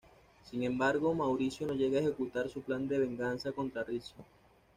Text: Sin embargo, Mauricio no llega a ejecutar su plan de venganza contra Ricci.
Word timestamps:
Sin 0.49 0.63
embargo, 0.63 1.13
Mauricio 1.13 1.67
no 1.67 1.75
llega 1.75 1.99
a 1.99 2.01
ejecutar 2.01 2.49
su 2.49 2.63
plan 2.63 2.87
de 2.87 2.97
venganza 2.97 3.51
contra 3.51 3.83
Ricci. 3.83 4.13